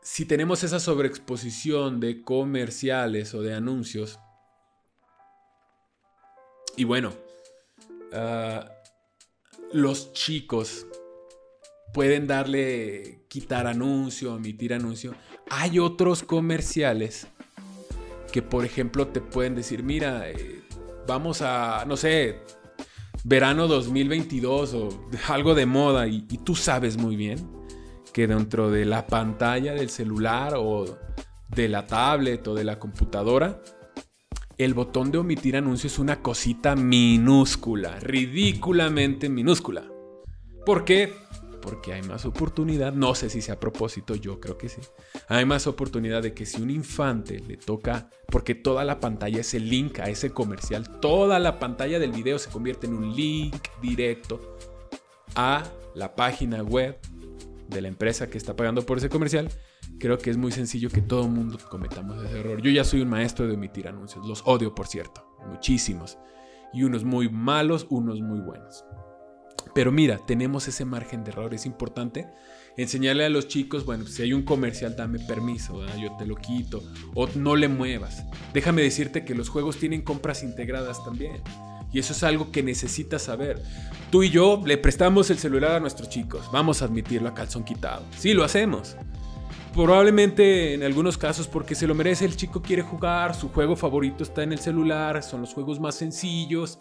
si 0.03 0.27
tenemos 0.27 0.63
esa 0.65 0.81
sobreexposición 0.81 1.99
de 1.99 2.21
comerciales 2.21 3.33
o 3.33 3.41
de 3.41 3.55
anuncios, 3.55 4.19
y 6.77 6.85
bueno, 6.85 7.15
ah, 8.13 8.71
los 9.73 10.13
chicos 10.13 10.87
pueden 11.93 12.27
darle, 12.27 13.22
quitar 13.33 13.67
anuncio, 13.67 14.37
emitir 14.37 14.75
anuncio. 14.75 15.15
Hay 15.49 15.79
otros 15.79 16.23
comerciales 16.23 17.29
que, 18.31 18.43
por 18.43 18.67
ejemplo, 18.67 19.09
te 19.09 19.23
pueden 19.23 19.55
decir, 19.55 19.83
mira, 19.83 20.29
eh, 20.29 20.61
vamos 21.07 21.41
a, 21.41 21.87
no 21.87 21.97
sé, 21.97 22.41
verano 23.25 23.69
2022 23.69 24.75
o 24.75 25.09
algo 25.29 25.55
de 25.55 25.65
moda 25.65 26.07
y 26.09 26.21
tú 26.45 26.55
sabes 26.55 26.99
muy 26.99 27.17
bien 27.17 27.39
que 28.13 28.27
dentro 28.27 28.71
de 28.71 28.85
la 28.85 29.07
pantalla 29.07 29.73
del 29.73 29.89
celular 29.89 30.53
o 30.59 30.99
de 31.49 31.71
la 31.71 31.87
tablet 31.87 32.47
o 32.49 32.55
de 32.55 32.65
la 32.65 32.79
computadora, 32.79 33.63
el 34.59 34.75
botón 34.75 35.11
de 35.11 35.17
omitir 35.17 35.57
anuncios 35.57 35.95
es 35.95 35.99
una 35.99 36.21
cosita 36.21 36.77
minúscula, 36.77 37.99
ridículamente 37.99 39.31
minúscula. 39.31 39.85
¿Por 40.67 40.85
qué? 40.85 41.22
Porque 41.63 41.95
hay 41.95 42.03
más 42.03 42.27
oportunidad, 42.27 42.93
no 42.93 43.15
sé 43.15 43.31
si 43.31 43.41
sea 43.41 43.55
a 43.55 43.61
propósito, 43.61 44.15
yo 44.15 44.41
creo 44.41 44.59
que 44.59 44.69
sí. 44.69 44.83
Hay 45.29 45.47
más 45.47 45.67
oportunidad 45.67 46.23
de 46.23 46.35
que 46.35 46.45
si 46.45 46.61
un 46.61 46.71
infante 46.71 47.39
le 47.39 47.57
toca, 47.57 48.11
porque 48.27 48.55
toda 48.55 48.85
la 48.85 49.01
pantalla 49.01 49.41
es 49.41 49.55
el 49.55 49.71
link 49.71 50.01
a 50.01 50.11
ese 50.11 50.33
comercial, 50.33 51.01
toda 51.01 51.39
la 51.39 51.59
pantalla 51.59 51.99
del 51.99 52.13
video 52.13 52.39
se 52.39 52.51
convierte 52.51 52.87
en 52.87 52.95
un 52.95 53.15
link 53.15 53.57
directo 53.81 54.59
a 55.35 55.63
la 55.95 56.15
página 56.15 56.63
web 56.63 56.99
de 57.69 57.81
la 57.81 57.89
empresa 57.89 58.29
que 58.29 58.39
está 58.39 58.55
pagando 58.55 58.85
por 58.85 58.99
ese 58.99 59.09
comercial, 59.09 59.49
creo 59.99 60.19
que 60.19 60.31
es 60.31 60.37
muy 60.37 60.53
sencillo 60.53 60.91
que 60.91 61.01
todo 61.01 61.23
el 61.23 61.31
mundo 61.31 61.59
cometamos 61.71 62.23
ese 62.25 62.41
error. 62.41 62.61
Yo 62.61 62.71
ya 62.71 62.85
soy 62.85 63.01
un 63.03 63.09
maestro 63.09 63.47
de 63.47 63.55
omitir 63.55 63.89
anuncios, 63.89 64.27
los 64.27 64.43
odio 64.47 64.75
por 64.75 64.87
cierto, 64.89 65.25
muchísimos. 65.49 66.19
Y 66.75 66.85
unos 66.85 67.05
muy 67.05 67.29
malos, 67.29 67.87
unos 67.91 68.21
muy 68.21 68.41
buenos. 68.41 68.85
Pero 69.75 69.93
mira, 69.93 70.19
tenemos 70.19 70.69
ese 70.69 70.85
margen 70.85 71.25
de 71.25 71.31
error, 71.31 71.55
es 71.55 71.67
importante 71.67 72.27
enseñarle 72.77 73.25
a 73.25 73.29
los 73.29 73.49
chicos, 73.49 73.85
bueno, 73.85 74.07
si 74.07 74.23
hay 74.23 74.33
un 74.33 74.43
comercial, 74.43 74.97
dame 74.97 75.19
permiso, 75.19 75.85
yo 75.97 76.17
te 76.17 76.27
lo 76.27 76.37
quito, 76.37 76.83
o 77.15 77.29
no 77.35 77.57
le 77.57 77.69
muevas. 77.69 78.25
Déjame 78.53 78.83
decirte 78.83 79.25
que 79.25 79.35
los 79.35 79.49
juegos 79.49 79.77
tienen 79.79 80.03
compras 80.03 80.43
integradas 80.43 81.05
también. 81.05 81.43
Y 81.93 81.99
eso 81.99 82.15
es 82.15 82.23
algo 82.23 82.51
que 82.51 82.63
necesitas 82.63 83.23
saber. 83.23 83.63
Tú 84.11 84.23
y 84.23 84.31
yo 84.31 84.63
le 84.65 84.79
prestamos 84.79 85.29
el 85.29 85.39
celular 85.39 85.73
a 85.73 85.81
nuestros 85.81 86.09
chicos. 86.09 86.49
Vamos 86.51 86.81
a 86.81 86.87
admitirlo 86.87 87.29
a 87.29 87.35
calzón 87.35 87.65
quitado. 87.65 88.07
Sí, 88.17 88.33
lo 88.33 88.45
hacemos. 88.45 88.97
Probablemente 89.75 90.73
en 90.73 90.83
algunos 90.83 91.19
casos 91.19 91.49
porque 91.49 91.75
se 91.75 91.87
lo 91.87 91.95
merece, 91.95 92.25
el 92.25 92.37
chico 92.37 92.63
quiere 92.63 92.83
jugar, 92.83 93.35
su 93.35 93.51
juego 93.51 93.77
favorito 93.77 94.23
está 94.23 94.43
en 94.43 94.53
el 94.53 94.59
celular, 94.59 95.23
son 95.23 95.43
los 95.43 95.53
juegos 95.53 95.81
más 95.81 95.95
sencillos. 95.95 96.79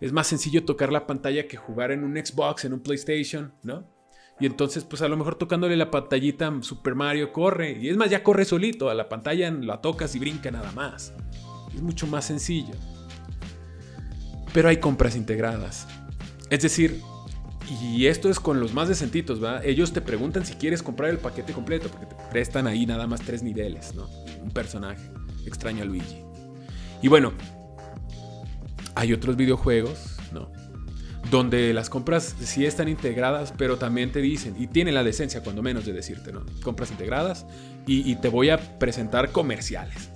Es 0.00 0.12
más 0.12 0.26
sencillo 0.26 0.64
tocar 0.64 0.92
la 0.92 1.06
pantalla 1.06 1.46
que 1.46 1.56
jugar 1.56 1.90
en 1.92 2.04
un 2.04 2.16
Xbox, 2.16 2.64
en 2.64 2.72
un 2.72 2.80
PlayStation, 2.80 3.52
¿no? 3.62 3.88
Y 4.40 4.46
entonces, 4.46 4.84
pues 4.84 5.00
a 5.02 5.08
lo 5.08 5.16
mejor 5.16 5.36
tocándole 5.36 5.76
la 5.76 5.90
pantallita 5.90 6.52
Super 6.60 6.94
Mario 6.94 7.32
corre. 7.32 7.78
Y 7.80 7.88
es 7.88 7.96
más, 7.96 8.10
ya 8.10 8.22
corre 8.22 8.44
solito. 8.44 8.90
A 8.90 8.94
la 8.94 9.08
pantalla 9.08 9.50
la 9.50 9.80
tocas 9.80 10.14
y 10.16 10.18
brinca 10.18 10.50
nada 10.50 10.72
más. 10.72 11.14
Es 11.72 11.80
mucho 11.82 12.06
más 12.08 12.24
sencillo 12.24 12.74
pero 14.54 14.68
hay 14.68 14.78
compras 14.78 15.16
integradas. 15.16 15.86
Es 16.48 16.62
decir, 16.62 17.02
y 17.82 18.06
esto 18.06 18.30
es 18.30 18.38
con 18.38 18.60
los 18.60 18.72
más 18.72 18.88
decentitos, 18.88 19.42
¿va? 19.42 19.62
Ellos 19.64 19.92
te 19.92 20.00
preguntan 20.00 20.46
si 20.46 20.54
quieres 20.54 20.82
comprar 20.82 21.10
el 21.10 21.18
paquete 21.18 21.52
completo, 21.52 21.88
porque 21.88 22.06
te 22.06 22.14
prestan 22.30 22.68
ahí 22.68 22.86
nada 22.86 23.08
más 23.08 23.20
tres 23.20 23.42
niveles, 23.42 23.94
¿no? 23.96 24.08
Un 24.40 24.52
personaje. 24.52 25.10
Extraño 25.44 25.82
a 25.82 25.86
Luigi. 25.86 26.22
Y 27.02 27.08
bueno, 27.08 27.32
hay 28.94 29.12
otros 29.12 29.36
videojuegos, 29.36 30.16
¿no? 30.32 30.50
Donde 31.30 31.72
las 31.72 31.90
compras 31.90 32.36
sí 32.40 32.66
están 32.66 32.88
integradas, 32.88 33.52
pero 33.56 33.76
también 33.76 34.12
te 34.12 34.20
dicen, 34.20 34.54
y 34.58 34.66
tienen 34.66 34.94
la 34.94 35.02
decencia 35.02 35.42
cuando 35.42 35.62
menos 35.62 35.86
de 35.86 35.92
decirte, 35.92 36.32
¿no? 36.32 36.44
Compras 36.62 36.90
integradas 36.90 37.46
y, 37.86 38.10
y 38.10 38.16
te 38.16 38.28
voy 38.28 38.50
a 38.50 38.78
presentar 38.78 39.32
comerciales. 39.32 40.10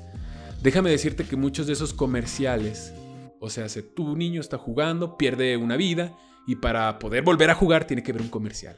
Déjame 0.63 0.91
decirte 0.91 1.25
que 1.25 1.37
muchos 1.37 1.67
de 1.67 1.73
esos 1.73 1.95
comerciales 1.95 2.93
o 3.41 3.51
sea, 3.51 3.69
si 3.69 3.83
tu 3.83 4.17
niño 4.17 4.41
está 4.41 4.59
jugando, 4.59 5.17
pierde 5.17 5.57
una 5.57 5.77
vida 5.77 6.13
y 6.47 6.57
para 6.57 6.99
poder 6.99 7.23
volver 7.23 7.51
a 7.51 7.55
jugar 7.55 7.87
tiene 7.87 8.03
que 8.03 8.13
ver 8.13 8.23
un 8.23 8.29
comercial. 8.29 8.77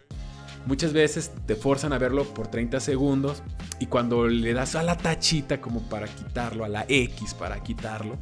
Muchas 0.67 0.93
veces 0.93 1.33
te 1.47 1.57
forzan 1.57 1.95
a 1.95 1.99
verlo 1.99 2.25
por 2.35 2.49
30 2.49 2.81
segundos 2.81 3.43
y 3.79 3.87
cuando 3.87 4.29
le 4.29 4.53
das 4.53 4.75
a 4.75 4.83
la 4.83 4.99
tachita 4.99 5.61
como 5.61 5.89
para 5.89 6.07
quitarlo, 6.07 6.65
a 6.65 6.69
la 6.69 6.85
X 6.89 7.33
para 7.33 7.63
quitarlo, 7.63 8.19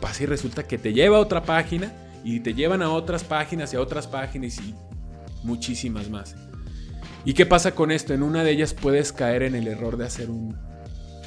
pasa 0.00 0.22
y 0.22 0.26
resulta 0.26 0.66
que 0.66 0.78
te 0.78 0.92
lleva 0.92 1.18
a 1.18 1.20
otra 1.20 1.42
página 1.42 1.92
y 2.24 2.40
te 2.40 2.54
llevan 2.54 2.82
a 2.82 2.90
otras 2.90 3.24
páginas 3.24 3.72
y 3.72 3.76
a 3.76 3.80
otras 3.80 4.06
páginas 4.06 4.58
y 4.58 4.74
muchísimas 5.42 6.10
más. 6.10 6.36
¿Y 7.24 7.34
qué 7.34 7.46
pasa 7.46 7.74
con 7.74 7.90
esto? 7.90 8.14
En 8.14 8.22
una 8.22 8.44
de 8.44 8.50
ellas 8.50 8.74
puedes 8.74 9.12
caer 9.12 9.42
en 9.42 9.54
el 9.54 9.68
error 9.68 9.96
de 9.96 10.06
hacer 10.06 10.30
un, 10.30 10.56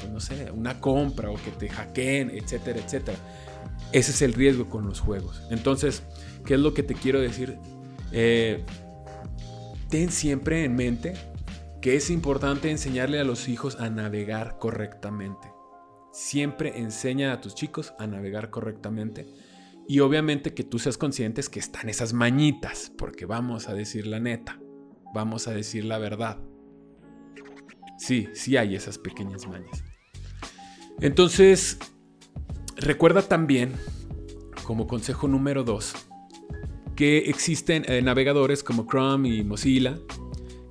pues 0.00 0.10
no 0.10 0.20
sé, 0.20 0.50
una 0.50 0.80
compra 0.80 1.30
o 1.30 1.34
que 1.34 1.50
te 1.52 1.68
hackeen, 1.68 2.30
etcétera, 2.30 2.80
etcétera. 2.80 3.18
Ese 3.92 4.10
es 4.10 4.22
el 4.22 4.32
riesgo 4.32 4.68
con 4.68 4.86
los 4.86 5.00
juegos. 5.00 5.42
Entonces, 5.50 6.02
¿qué 6.44 6.54
es 6.54 6.60
lo 6.60 6.74
que 6.74 6.82
te 6.82 6.94
quiero 6.94 7.20
decir? 7.20 7.58
Eh, 8.10 8.64
ten 9.88 10.10
siempre 10.10 10.64
en 10.64 10.74
mente 10.74 11.14
que 11.80 11.96
es 11.96 12.10
importante 12.10 12.70
enseñarle 12.70 13.20
a 13.20 13.24
los 13.24 13.46
hijos 13.48 13.78
a 13.78 13.90
navegar 13.90 14.58
correctamente. 14.58 15.53
Siempre 16.14 16.78
enseña 16.78 17.32
a 17.32 17.40
tus 17.42 17.54
chicos 17.54 17.92
a 17.98 18.06
navegar 18.06 18.48
correctamente. 18.48 19.26
Y 19.86 20.00
obviamente 20.00 20.54
que 20.54 20.64
tú 20.64 20.78
seas 20.78 20.96
conscientes 20.96 21.50
que 21.50 21.58
están 21.58 21.90
esas 21.90 22.14
mañitas, 22.14 22.90
porque 22.96 23.26
vamos 23.26 23.68
a 23.68 23.74
decir 23.74 24.06
la 24.06 24.20
neta, 24.20 24.58
vamos 25.12 25.46
a 25.48 25.52
decir 25.52 25.84
la 25.84 25.98
verdad. 25.98 26.38
Sí, 27.98 28.28
sí 28.32 28.56
hay 28.56 28.74
esas 28.74 28.96
pequeñas 28.96 29.46
mañas. 29.46 29.84
Entonces, 31.00 31.78
Recuerda 32.76 33.22
también, 33.22 33.72
como 34.64 34.86
consejo 34.86 35.28
número 35.28 35.62
2, 35.62 35.94
que 36.96 37.18
existen 37.30 37.84
eh, 37.88 38.02
navegadores 38.02 38.64
como 38.64 38.86
Chrome 38.86 39.28
y 39.28 39.44
Mozilla 39.44 39.98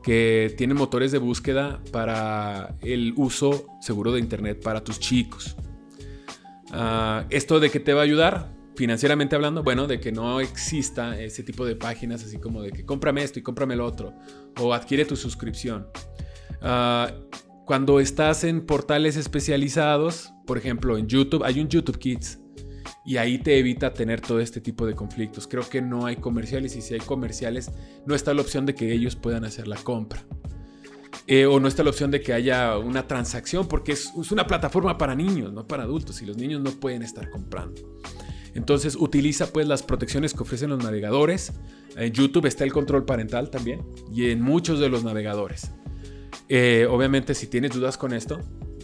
que 0.04 0.54
tienen 0.58 0.78
motores 0.78 1.12
de 1.12 1.18
búsqueda 1.18 1.82
para 1.92 2.76
el 2.82 3.14
uso 3.16 3.68
seguro 3.82 4.12
de 4.12 4.20
Internet 4.20 4.62
para 4.62 4.84
tus 4.84 5.00
chicos. 5.00 5.56
Ah, 6.72 7.26
¿Esto 7.30 7.60
de 7.60 7.70
qué 7.70 7.80
te 7.80 7.94
va 7.94 8.02
a 8.02 8.04
ayudar? 8.04 8.54
Financieramente 8.76 9.36
hablando, 9.36 9.64
bueno, 9.64 9.88
de 9.88 10.00
que 10.00 10.12
no 10.12 10.42
exista 10.42 11.20
ese 11.20 11.44
tipo 11.44 11.66
de 11.66 11.76
páginas 11.76 12.24
así 12.24 12.38
como 12.38 12.62
de 12.62 12.72
que 12.72 12.86
cómprame 12.86 13.24
esto 13.24 13.40
y 13.40 13.44
cómprame 13.44 13.76
lo 13.76 13.86
otro 13.86 14.14
o 14.60 14.74
adquiere 14.74 15.06
tu 15.06 15.16
suscripción. 15.16 15.88
Ah, 16.62 17.12
cuando 17.66 18.00
estás 18.02 18.44
en 18.44 18.66
portales 18.66 19.16
especializados, 19.16 20.34
por 20.46 20.58
ejemplo, 20.58 20.98
en 20.98 21.08
YouTube, 21.08 21.44
hay 21.46 21.62
un 21.62 21.70
YouTube 21.70 21.98
Kids. 21.98 22.43
Y 23.06 23.18
ahí 23.18 23.38
te 23.38 23.60
evita 23.60 23.94
tener 23.94 24.22
todo 24.22 24.40
este 24.40 24.62
tipo 24.62 24.86
de 24.86 24.96
conflictos. 24.96 25.48
Creo 25.48 25.68
que 25.68 25.82
no 25.82 26.06
hay 26.06 26.16
comerciales 26.16 26.76
y 26.76 26.82
si 26.82 26.94
hay 26.94 27.02
comerciales 27.02 27.72
no 28.06 28.16
está 28.16 28.34
la 28.34 28.42
opción 28.42 28.66
de 28.66 28.76
que 28.76 28.94
ellos 28.94 29.16
puedan 29.16 29.44
hacer 29.44 29.68
la 29.68 29.76
compra. 29.78 30.24
Eh, 31.28 31.46
o 31.46 31.60
no 31.60 31.68
está 31.68 31.84
la 31.84 31.90
opción 31.90 32.12
de 32.12 32.22
que 32.22 32.34
haya 32.34 32.78
una 32.78 33.08
transacción 33.08 33.68
porque 33.68 33.94
es, 33.94 34.12
una 34.32 34.46
plataforma 34.46 34.98
para 34.98 35.16
niños, 35.16 35.54
no 35.54 35.66
para 35.66 35.84
adultos 35.84 36.22
y 36.22 36.26
los 36.26 36.38
niños 36.38 36.62
no 36.62 36.72
pueden 36.72 37.02
estar 37.02 37.30
comprando. 37.30 37.82
Entonces 38.56 38.96
utiliza 38.96 39.52
pues 39.52 39.68
las 39.68 39.84
protecciones 39.84 40.34
que 40.34 40.44
ofrecen 40.44 40.70
los 40.70 40.84
navegadores. 40.84 41.54
En 41.96 42.12
YouTube 42.12 42.46
está 42.46 42.64
el 42.64 42.74
control 42.74 43.06
parental 43.06 43.50
también 43.50 43.82
y 44.14 44.30
en 44.32 44.42
muchos 44.42 44.80
de 44.80 44.90
los 44.90 45.04
navegadores. 45.04 45.72
Eh, 46.50 46.88
obviamente 46.90 47.34
si 47.36 47.48
tienes 47.48 47.72
dudas 47.72 47.98
con 47.98 48.14
esto, 48.14 48.40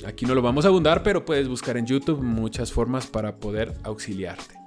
aquí 0.06 0.25
no 0.25 0.36
lo 0.36 0.41
vamos 0.41 0.65
a 0.65 0.70
abundar, 0.70 1.03
pero 1.03 1.25
puedes 1.25 1.48
buscar 1.48 1.77
en 1.77 1.86
YouTube 1.86 2.22
muchas 2.22 2.72
formas 2.72 3.08
para 3.08 3.38
poder 3.39 3.74
auxiliarte. 3.84 4.60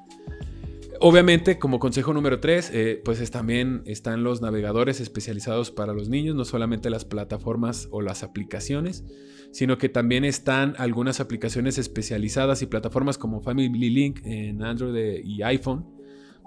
Obviamente, 1.05 1.59
como 1.59 1.81
consejo 1.81 2.15
número 2.15 2.39
3, 2.39 2.71
eh, 2.73 3.03
pues 3.05 3.29
también 3.33 3.83
están 3.87 4.23
los 4.23 4.41
navegadores 4.41 5.01
especializados 5.01 5.73
para 5.73 5.93
los 5.93 6.09
niños, 6.09 6.37
no 6.37 6.45
solamente 6.45 6.91
las 6.91 7.05
plataformas 7.05 7.89
o 7.91 8.03
las 8.03 8.23
aplicaciones, 8.23 9.05
sino 9.51 9.79
que 9.79 9.89
también 9.89 10.25
están 10.25 10.75
algunas 10.79 11.19
aplicaciones 11.19 11.77
especializadas 11.77 12.63
y 12.63 12.67
plataformas 12.67 13.19
como 13.19 13.41
Family 13.41 13.91
Link 13.91 14.21
en 14.25 14.63
Android 14.63 15.25
y 15.25 15.43
iPhone, 15.43 15.87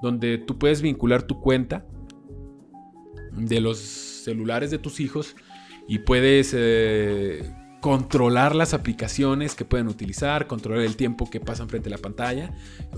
donde 0.01 0.37
tú 0.37 0.57
puedes 0.57 0.81
vincular 0.81 1.23
tu 1.23 1.41
cuenta 1.41 1.85
de 3.33 3.59
los 3.59 3.77
celulares 3.77 4.71
de 4.71 4.77
tus 4.77 5.01
hijos 5.01 5.35
y 5.87 5.99
puedes 5.99 6.53
eh, 6.57 7.53
controlar 7.85 8.55
las 8.55 8.73
aplicaciones 8.73 9.53
que 9.53 9.63
pueden 9.63 9.87
utilizar, 9.87 10.47
controlar 10.47 10.81
el 10.81 10.95
tiempo 10.95 11.29
que 11.29 11.39
pasan 11.39 11.69
frente 11.69 11.87
a 11.89 11.91
la 11.91 11.99
pantalla, 11.99 12.51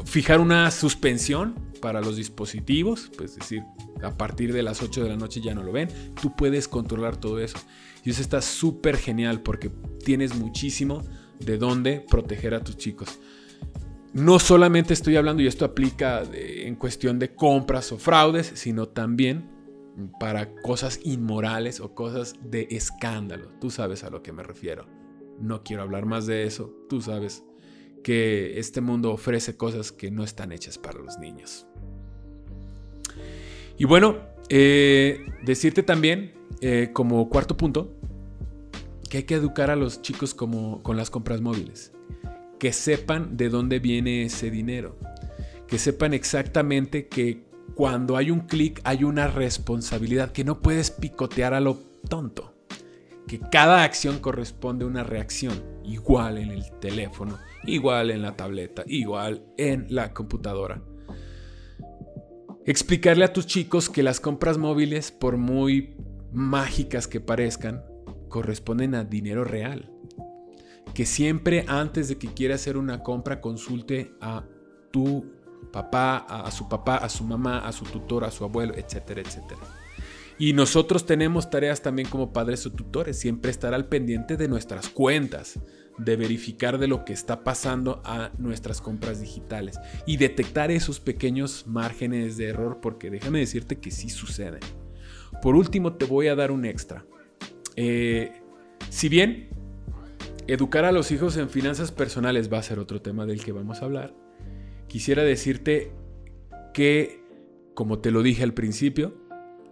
fijar 0.06 0.39
una 0.39 0.72
suspensión 0.72 1.56
para 1.82 2.00
los 2.00 2.15
dispositivos, 2.15 3.12
pues 3.17 3.32
es 3.32 3.39
decir, 3.39 3.63
a 4.01 4.15
partir 4.15 4.53
de 4.53 4.63
las 4.63 4.82
8 4.82 5.03
de 5.03 5.10
la 5.10 5.17
noche 5.17 5.41
ya 5.41 5.53
no 5.53 5.62
lo 5.62 5.74
ven, 5.74 5.89
tú 6.22 6.34
puedes 6.38 6.70
controlar 6.70 7.17
todo 7.17 7.41
eso. 7.41 7.58
Y 8.06 8.12
eso 8.12 8.22
está 8.22 8.41
súper 8.41 8.96
genial 8.96 9.41
porque 9.41 9.70
tienes 10.06 10.38
muchísimo 10.38 11.03
de 11.38 11.58
dónde 11.58 12.06
proteger 12.10 12.53
a 12.53 12.63
tus 12.63 12.77
chicos. 12.77 13.20
No 14.13 14.39
solamente 14.39 14.94
estoy 14.94 15.17
hablando, 15.17 15.44
y 15.44 15.48
esto 15.48 15.65
aplica 15.65 16.24
en 16.32 16.75
cuestión 16.75 17.20
de 17.20 17.36
compras 17.36 17.91
o 17.91 17.98
fraudes, 17.98 18.53
sino 18.56 18.88
también 18.88 19.50
para 20.20 20.54
cosas 20.62 21.00
inmorales 21.04 21.80
o 21.80 21.94
cosas 21.96 22.36
de 22.44 22.68
escándalo. 22.72 23.50
Tú 23.60 23.72
sabes 23.72 24.04
a 24.04 24.10
lo 24.10 24.22
que 24.22 24.32
me 24.32 24.44
refiero. 24.44 24.86
No 25.39 25.63
quiero 25.63 25.84
hablar 25.84 26.06
más 26.06 26.25
de 26.25 26.46
eso. 26.46 26.74
Tú 26.89 27.01
sabes 27.01 27.44
que 28.04 28.60
este 28.60 28.82
mundo 28.82 29.12
ofrece 29.12 29.58
cosas 29.58 29.92
que 29.92 30.12
no 30.12 30.24
están 30.24 30.51
hechas 30.51 30.77
para 30.77 31.00
los 31.00 31.18
niños. 31.18 31.68
Y 33.77 33.86
bueno, 33.86 34.18
eh, 34.50 35.25
decirte 35.44 35.84
también, 35.84 36.34
eh, 36.62 36.92
como 36.94 37.30
cuarto 37.30 37.58
punto, 37.58 37.94
que 39.10 39.18
hay 39.18 39.24
que 39.24 39.36
educar 39.36 39.72
a 39.72 39.75
los 39.75 40.01
chicos 40.01 40.34
como, 40.34 40.82
con 40.84 40.98
las 40.98 41.10
compras 41.10 41.42
móviles. 41.42 41.92
Que 42.60 42.74
sepan 42.74 43.38
de 43.38 43.50
dónde 43.50 43.80
viene 43.80 44.24
ese 44.24 44.50
dinero. 44.51 44.96
Que 45.68 45.77
sepan 45.77 46.13
exactamente 46.13 47.08
que 47.08 47.47
cuando 47.77 48.17
hay 48.17 48.31
un 48.31 48.39
clic 48.39 48.81
hay 48.86 49.03
una 49.03 49.27
responsabilidad 49.27 50.31
que 50.31 50.43
no 50.43 50.62
puedes 50.62 50.89
picotear 50.89 51.53
a 51.53 51.60
lo 51.60 51.77
tonto. 52.10 52.55
Que 53.27 53.39
cada 53.39 53.84
acción 53.84 54.17
corresponde 54.17 54.84
a 54.84 54.88
una 54.88 55.03
reacción, 55.03 55.62
igual 55.84 56.39
en 56.39 56.50
el 56.50 56.72
teléfono, 56.79 57.38
igual 57.65 58.10
en 58.10 58.24
la 58.24 58.36
tableta, 58.36 58.84
igual 58.88 59.46
en 59.57 59.86
la 59.91 60.12
computadora. 60.12 60.81
Explicarle 62.65 63.25
a 63.25 63.31
tus 63.31 63.46
chicos 63.46 63.91
que 63.91 64.01
las 64.01 64.19
compras 64.19 64.57
móviles, 64.57 65.12
por 65.12 65.38
muy 65.38 65.96
mágicas 66.34 67.07
que 67.07 67.19
parezcan, 67.19 67.84
corresponden 68.27 68.96
a 68.96 69.03
dinero 69.03 69.43
real. 69.43 69.91
Que 70.96 71.05
siempre 71.05 71.63
antes 71.67 72.10
de 72.10 72.17
que 72.17 72.34
quiera 72.34 72.55
hacer 72.55 72.75
una 72.75 73.03
compra 73.03 73.39
consulte 73.39 74.13
a 74.19 74.46
tu 74.90 75.37
papá, 75.72 76.17
a, 76.17 76.50
su 76.51 76.67
papá, 76.67 76.98
a 76.98 77.09
su 77.09 77.24
mamá, 77.24 77.59
a 77.59 77.72
su 77.72 77.85
tutor, 77.85 78.24
a 78.24 78.31
su 78.31 78.43
abuelo, 78.43 78.74
etcétera, 78.75 79.22
etcétera. 79.22 79.61
Y 80.39 80.53
nosotros 80.53 81.05
tenemos 81.05 81.50
tareas 81.50 81.81
también 81.81 82.07
como 82.09 82.31
padres 82.31 82.65
o 82.65 82.72
tutores, 82.72 83.17
siempre 83.20 83.50
estar 83.50 83.74
al 83.74 83.87
pendiente 83.87 84.37
de 84.37 84.48
nuestras 84.48 84.89
cuentas, 84.89 85.59
de 85.98 86.15
verificar 86.15 86.77
de 86.77 86.87
lo 86.87 87.05
que 87.05 87.13
está 87.13 87.43
pasando 87.43 88.01
a 88.05 88.31
nuestras 88.37 88.81
compras 88.81 89.20
digitales 89.20 89.79
y 90.05 90.17
detectar 90.17 90.70
esos 90.70 91.00
pequeños 91.00 91.65
márgenes 91.65 92.37
de 92.37 92.50
error, 92.50 92.79
porque 92.81 93.09
déjame 93.09 93.39
decirte 93.39 93.79
que 93.79 93.89
sí 93.89 94.09
suceden. 94.09 94.59
Por 95.41 95.55
último, 95.55 95.93
te 95.93 96.05
voy 96.05 96.27
a 96.27 96.35
dar 96.35 96.51
un 96.51 96.65
extra. 96.65 97.05
Eh, 97.75 98.31
si 98.89 99.09
bien 99.09 99.50
educar 100.48 100.85
a 100.85 100.91
los 100.91 101.11
hijos 101.11 101.35
en 101.37 101.50
finanzas 101.50 101.91
personales 101.91 102.51
va 102.51 102.59
a 102.59 102.63
ser 102.63 102.79
otro 102.79 103.01
tema 103.01 103.25
del 103.25 103.43
que 103.43 103.51
vamos 103.51 103.81
a 103.81 103.85
hablar, 103.85 104.13
quisiera 104.88 105.24
decirte 105.24 105.92
que, 106.74 107.24
como 107.74 108.00
te 108.00 108.12
lo 108.12 108.24
dije 108.24 108.44
al 108.44 108.54
principio, 108.54 109.16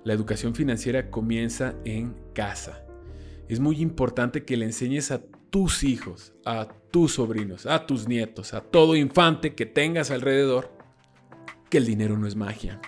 la 0.03 0.13
educación 0.13 0.55
financiera 0.55 1.09
comienza 1.09 1.75
en 1.83 2.15
casa. 2.33 2.85
Es 3.47 3.59
muy 3.59 3.81
importante 3.81 4.45
que 4.45 4.57
le 4.57 4.65
enseñes 4.65 5.11
a 5.11 5.21
tus 5.49 5.83
hijos, 5.83 6.33
a 6.45 6.67
tus 6.91 7.13
sobrinos, 7.13 7.65
a 7.65 7.85
tus 7.85 8.07
nietos, 8.07 8.53
a 8.53 8.61
todo 8.61 8.95
infante 8.95 9.55
que 9.55 9.65
tengas 9.65 10.11
alrededor, 10.11 10.71
que 11.69 11.77
el 11.77 11.85
dinero 11.85 12.17
no 12.17 12.27
es 12.27 12.35
magia. 12.35 12.79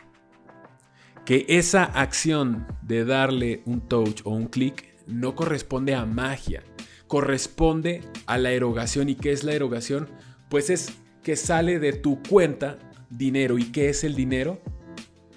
Que 1.25 1.45
esa 1.49 1.83
acción 1.83 2.67
de 2.81 3.03
darle 3.05 3.61
un 3.65 3.81
touch 3.81 4.21
o 4.23 4.31
un 4.31 4.47
clic 4.47 4.85
no 5.07 5.35
corresponde 5.35 5.95
a 5.95 6.05
magia, 6.05 6.63
corresponde 7.07 8.01
a 8.25 8.37
la 8.37 8.51
erogación. 8.51 9.09
¿Y 9.09 9.15
qué 9.15 9.31
es 9.31 9.43
la 9.43 9.53
erogación? 9.53 10.09
Pues 10.49 10.69
es 10.69 10.93
que 11.27 11.35
sale 11.35 11.77
de 11.77 11.91
tu 11.91 12.23
cuenta 12.23 12.79
dinero. 13.09 13.57
¿Y 13.57 13.65
qué 13.73 13.89
es 13.89 14.05
el 14.05 14.15
dinero? 14.15 14.61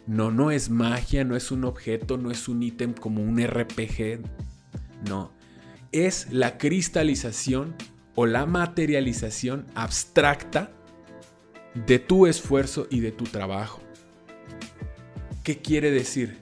No, 0.07 0.31
no 0.31 0.53
es 0.53 0.71
magia, 0.71 1.25
no 1.25 1.35
es 1.35 1.51
un 1.51 1.65
objeto, 1.65 2.17
no 2.17 2.31
es 2.31 2.47
un 2.47 2.63
ítem 2.63 2.95
como 2.95 3.25
un 3.25 3.45
RPG. 3.45 4.21
No, 5.09 5.33
es 5.91 6.29
la 6.31 6.59
cristalización 6.59 7.75
o 8.15 8.27
la 8.27 8.47
materialización 8.47 9.67
abstracta 9.75 10.71
de 11.75 11.99
tu 11.99 12.29
esfuerzo 12.29 12.87
y 12.89 13.01
de 13.01 13.11
tu 13.11 13.25
trabajo. 13.25 13.81
¿Qué 15.43 15.59
quiere 15.59 15.91
decir? 15.91 16.39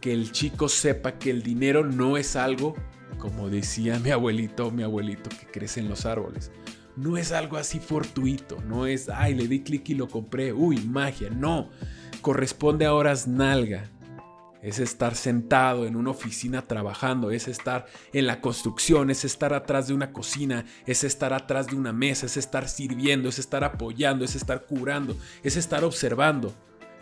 Que 0.00 0.14
el 0.14 0.32
chico 0.32 0.70
sepa 0.70 1.18
que 1.18 1.28
el 1.28 1.42
dinero 1.42 1.84
no 1.84 2.16
es 2.16 2.36
algo, 2.36 2.74
como 3.18 3.50
decía 3.50 3.98
mi 3.98 4.08
abuelito 4.08 4.70
mi 4.70 4.82
abuelito, 4.82 5.28
que 5.28 5.44
crece 5.44 5.80
en 5.80 5.90
los 5.90 6.06
árboles 6.06 6.50
no 6.96 7.16
es 7.16 7.32
algo 7.32 7.56
así 7.56 7.78
fortuito, 7.80 8.60
no 8.66 8.86
es, 8.86 9.08
ay, 9.08 9.34
le 9.34 9.48
di 9.48 9.60
clic 9.60 9.88
y 9.90 9.94
lo 9.94 10.08
compré, 10.08 10.52
uy, 10.52 10.78
magia, 10.78 11.30
no, 11.30 11.70
corresponde 12.20 12.86
a 12.86 12.94
horas 12.94 13.26
nalga. 13.26 13.90
Es 14.62 14.78
estar 14.78 15.14
sentado 15.14 15.86
en 15.86 15.96
una 15.96 16.10
oficina 16.10 16.66
trabajando, 16.66 17.30
es 17.30 17.48
estar 17.48 17.86
en 18.12 18.26
la 18.26 18.42
construcción, 18.42 19.10
es 19.10 19.24
estar 19.24 19.54
atrás 19.54 19.88
de 19.88 19.94
una 19.94 20.12
cocina, 20.12 20.66
es 20.86 21.02
estar 21.02 21.32
atrás 21.32 21.68
de 21.68 21.76
una 21.76 21.94
mesa, 21.94 22.26
es 22.26 22.36
estar 22.36 22.68
sirviendo, 22.68 23.30
es 23.30 23.38
estar 23.38 23.64
apoyando, 23.64 24.22
es 24.22 24.36
estar 24.36 24.66
curando, 24.66 25.16
es 25.42 25.56
estar 25.56 25.82
observando 25.82 26.54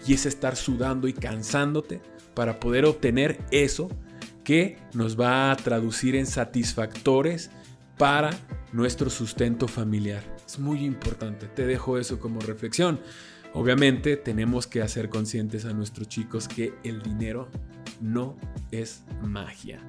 y 0.06 0.14
es 0.14 0.24
estar 0.24 0.54
sudando 0.54 1.08
y 1.08 1.12
cansándote 1.12 2.00
para 2.34 2.60
poder 2.60 2.84
obtener 2.84 3.40
eso 3.50 3.88
que 4.44 4.78
nos 4.94 5.18
va 5.18 5.50
a 5.50 5.56
traducir 5.56 6.14
en 6.14 6.26
satisfactores 6.26 7.50
para 7.98 8.30
nuestro 8.72 9.10
sustento 9.10 9.68
familiar. 9.68 10.22
Es 10.46 10.58
muy 10.58 10.84
importante, 10.84 11.46
te 11.46 11.66
dejo 11.66 11.98
eso 11.98 12.20
como 12.20 12.40
reflexión. 12.40 13.00
Obviamente 13.54 14.16
tenemos 14.16 14.66
que 14.66 14.82
hacer 14.82 15.08
conscientes 15.08 15.64
a 15.64 15.72
nuestros 15.72 16.08
chicos 16.08 16.48
que 16.48 16.74
el 16.84 17.02
dinero 17.02 17.48
no 18.00 18.36
es 18.70 19.04
magia. 19.22 19.80